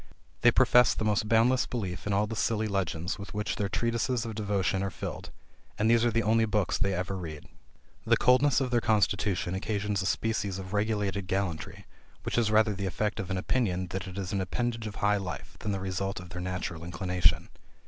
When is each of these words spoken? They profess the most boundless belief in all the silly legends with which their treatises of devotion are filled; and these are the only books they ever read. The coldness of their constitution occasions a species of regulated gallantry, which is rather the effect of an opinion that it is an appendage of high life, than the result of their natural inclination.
They 0.41 0.49
profess 0.49 0.95
the 0.95 1.05
most 1.05 1.29
boundless 1.29 1.67
belief 1.67 2.07
in 2.07 2.11
all 2.13 2.25
the 2.25 2.35
silly 2.35 2.67
legends 2.67 3.19
with 3.19 3.35
which 3.35 3.57
their 3.57 3.69
treatises 3.69 4.25
of 4.25 4.33
devotion 4.33 4.81
are 4.81 4.89
filled; 4.89 5.29
and 5.77 5.87
these 5.91 6.03
are 6.03 6.09
the 6.09 6.23
only 6.23 6.45
books 6.45 6.75
they 6.79 6.95
ever 6.95 7.15
read. 7.15 7.45
The 8.05 8.17
coldness 8.17 8.59
of 8.59 8.71
their 8.71 8.81
constitution 8.81 9.53
occasions 9.53 10.01
a 10.01 10.07
species 10.07 10.57
of 10.57 10.73
regulated 10.73 11.27
gallantry, 11.27 11.85
which 12.23 12.39
is 12.39 12.49
rather 12.49 12.73
the 12.73 12.87
effect 12.87 13.19
of 13.19 13.29
an 13.29 13.37
opinion 13.37 13.89
that 13.91 14.07
it 14.07 14.17
is 14.17 14.33
an 14.33 14.41
appendage 14.41 14.87
of 14.87 14.95
high 14.95 15.17
life, 15.17 15.55
than 15.59 15.71
the 15.71 15.79
result 15.79 16.19
of 16.19 16.29
their 16.31 16.41
natural 16.41 16.83
inclination. 16.83 17.49